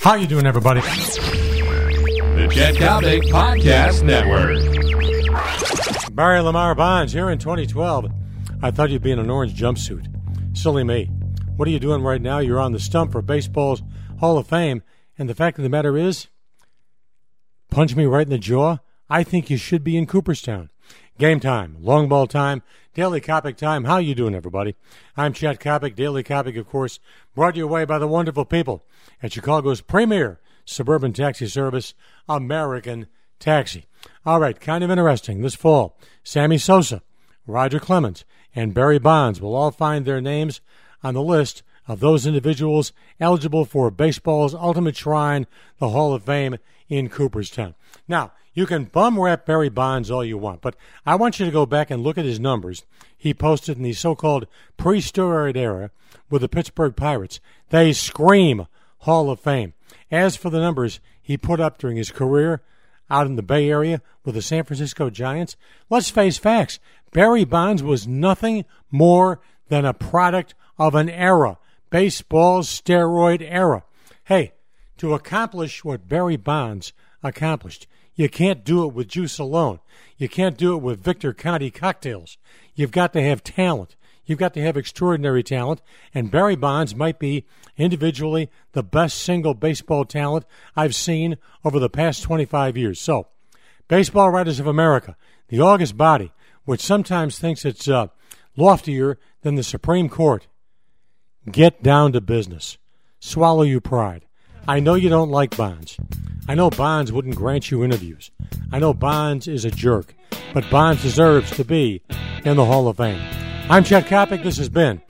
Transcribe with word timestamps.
How 0.00 0.14
you 0.14 0.26
doing, 0.26 0.46
everybody? 0.46 0.80
The 0.80 2.48
Chet 2.50 2.74
Coppock 2.76 3.22
Podcast 3.24 4.02
Network. 4.02 4.56
Barry 6.14 6.40
Lamar 6.40 6.74
Bonds 6.74 7.12
here 7.12 7.28
in 7.28 7.38
2012. 7.38 8.10
I 8.62 8.70
thought 8.70 8.88
you'd 8.88 9.02
be 9.02 9.10
in 9.10 9.18
an 9.18 9.28
orange 9.28 9.54
jumpsuit. 9.54 10.06
Silly 10.56 10.84
me. 10.84 11.10
What 11.56 11.68
are 11.68 11.70
you 11.70 11.78
doing 11.78 12.02
right 12.02 12.22
now? 12.22 12.38
You're 12.38 12.60
on 12.60 12.72
the 12.72 12.80
stump 12.80 13.12
for 13.12 13.20
baseball's 13.20 13.82
Hall 14.20 14.38
of 14.38 14.46
Fame, 14.46 14.82
and 15.18 15.28
the 15.28 15.34
fact 15.34 15.58
of 15.58 15.64
the 15.64 15.68
matter 15.68 15.98
is, 15.98 16.28
punch 17.70 17.94
me 17.94 18.06
right 18.06 18.26
in 18.26 18.30
the 18.30 18.38
jaw. 18.38 18.78
I 19.10 19.22
think 19.22 19.50
you 19.50 19.58
should 19.58 19.84
be 19.84 19.98
in 19.98 20.06
Cooperstown. 20.06 20.70
Game 21.20 21.38
time, 21.38 21.76
long 21.82 22.08
ball 22.08 22.26
time, 22.26 22.62
daily 22.94 23.20
Coppock 23.20 23.58
time. 23.58 23.84
How 23.84 23.98
you 23.98 24.14
doing, 24.14 24.34
everybody? 24.34 24.74
I'm 25.18 25.34
Chet 25.34 25.60
Coppock. 25.60 25.94
Daily 25.94 26.24
Coppock, 26.24 26.58
of 26.58 26.66
course, 26.66 26.98
brought 27.34 27.56
your 27.56 27.66
way 27.66 27.84
by 27.84 27.98
the 27.98 28.08
wonderful 28.08 28.46
people 28.46 28.86
at 29.22 29.34
Chicago's 29.34 29.82
premier 29.82 30.40
suburban 30.64 31.12
taxi 31.12 31.46
service, 31.46 31.92
American 32.26 33.06
Taxi. 33.38 33.84
All 34.24 34.40
right, 34.40 34.58
kind 34.58 34.82
of 34.82 34.90
interesting. 34.90 35.42
This 35.42 35.54
fall, 35.54 35.98
Sammy 36.24 36.56
Sosa, 36.56 37.02
Roger 37.46 37.80
Clemens, 37.80 38.24
and 38.54 38.72
Barry 38.72 38.98
Bonds 38.98 39.42
will 39.42 39.54
all 39.54 39.70
find 39.70 40.06
their 40.06 40.22
names 40.22 40.62
on 41.02 41.12
the 41.12 41.22
list 41.22 41.62
of 41.90 41.98
those 41.98 42.24
individuals 42.24 42.92
eligible 43.18 43.64
for 43.64 43.90
baseball's 43.90 44.54
ultimate 44.54 44.96
shrine, 44.96 45.44
the 45.78 45.88
Hall 45.88 46.14
of 46.14 46.22
Fame 46.22 46.56
in 46.88 47.08
Cooperstown. 47.08 47.74
Now, 48.06 48.30
you 48.54 48.64
can 48.64 48.84
bum 48.84 49.18
rap 49.18 49.44
Barry 49.44 49.70
Bonds 49.70 50.08
all 50.08 50.24
you 50.24 50.38
want, 50.38 50.60
but 50.60 50.76
I 51.04 51.16
want 51.16 51.40
you 51.40 51.46
to 51.46 51.50
go 51.50 51.66
back 51.66 51.90
and 51.90 52.04
look 52.04 52.16
at 52.16 52.24
his 52.24 52.38
numbers 52.38 52.84
he 53.18 53.34
posted 53.34 53.76
in 53.76 53.82
the 53.82 53.92
so 53.92 54.14
called 54.14 54.46
pre 54.76 55.00
steroid 55.00 55.56
era 55.56 55.90
with 56.30 56.42
the 56.42 56.48
Pittsburgh 56.48 56.94
Pirates. 56.94 57.40
They 57.70 57.92
scream 57.92 58.68
Hall 58.98 59.28
of 59.28 59.40
Fame. 59.40 59.74
As 60.12 60.36
for 60.36 60.48
the 60.48 60.60
numbers 60.60 61.00
he 61.20 61.36
put 61.36 61.58
up 61.58 61.76
during 61.76 61.96
his 61.96 62.12
career 62.12 62.62
out 63.10 63.26
in 63.26 63.34
the 63.34 63.42
Bay 63.42 63.68
Area 63.68 64.00
with 64.24 64.36
the 64.36 64.42
San 64.42 64.62
Francisco 64.62 65.10
Giants, 65.10 65.56
let's 65.88 66.08
face 66.08 66.38
facts. 66.38 66.78
Barry 67.10 67.44
Bonds 67.44 67.82
was 67.82 68.06
nothing 68.06 68.64
more 68.92 69.40
than 69.68 69.84
a 69.84 69.92
product 69.92 70.54
of 70.78 70.94
an 70.94 71.08
era, 71.08 71.58
baseball's 71.90 72.68
steroid 72.68 73.42
era. 73.42 73.84
Hey, 74.24 74.52
to 74.98 75.14
accomplish 75.14 75.84
what 75.84 76.08
Barry 76.08 76.36
Bonds 76.36 76.92
accomplished, 77.22 77.86
you 78.14 78.28
can't 78.28 78.64
do 78.64 78.84
it 78.84 78.94
with 78.94 79.08
juice 79.08 79.38
alone. 79.38 79.80
You 80.16 80.28
can't 80.28 80.56
do 80.56 80.74
it 80.74 80.82
with 80.82 81.02
Victor 81.02 81.32
Conte 81.32 81.70
cocktails. 81.70 82.38
You've 82.74 82.90
got 82.90 83.12
to 83.14 83.22
have 83.22 83.42
talent. 83.42 83.96
You've 84.24 84.38
got 84.38 84.54
to 84.54 84.62
have 84.62 84.76
extraordinary 84.76 85.42
talent, 85.42 85.82
and 86.14 86.30
Barry 86.30 86.54
Bonds 86.54 86.94
might 86.94 87.18
be 87.18 87.46
individually 87.76 88.48
the 88.72 88.82
best 88.82 89.18
single 89.18 89.54
baseball 89.54 90.04
talent 90.04 90.44
I've 90.76 90.94
seen 90.94 91.36
over 91.64 91.80
the 91.80 91.90
past 91.90 92.22
25 92.22 92.76
years. 92.76 93.00
So, 93.00 93.26
Baseball 93.88 94.30
Writers 94.30 94.60
of 94.60 94.68
America, 94.68 95.16
the 95.48 95.60
august 95.60 95.96
body, 95.96 96.30
which 96.64 96.80
sometimes 96.80 97.38
thinks 97.38 97.64
it's 97.64 97.88
uh, 97.88 98.06
loftier 98.56 99.18
than 99.42 99.56
the 99.56 99.64
Supreme 99.64 100.08
Court, 100.08 100.46
get 101.48 101.82
down 101.82 102.12
to 102.12 102.20
business. 102.20 102.78
Swallow 103.18 103.62
your 103.62 103.80
pride. 103.80 104.26
I 104.68 104.80
know 104.80 104.94
you 104.94 105.08
don't 105.08 105.30
like 105.30 105.56
Bonds. 105.56 105.98
I 106.48 106.54
know 106.54 106.70
Bonds 106.70 107.12
wouldn't 107.12 107.36
grant 107.36 107.70
you 107.70 107.84
interviews. 107.84 108.30
I 108.72 108.78
know 108.78 108.92
Bonds 108.92 109.48
is 109.48 109.64
a 109.64 109.70
jerk, 109.70 110.14
but 110.52 110.68
Bonds 110.70 111.02
deserves 111.02 111.50
to 111.52 111.64
be 111.64 112.02
in 112.44 112.56
the 112.56 112.64
Hall 112.64 112.88
of 112.88 112.98
Fame. 112.98 113.20
I'm 113.68 113.84
Chet 113.84 114.06
Coppock. 114.06 114.42
This 114.42 114.58
has 114.58 114.68
been 114.68 115.00